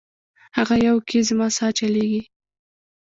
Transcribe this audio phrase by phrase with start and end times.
[0.57, 2.21] هغه یوه کي زما سا چلیږي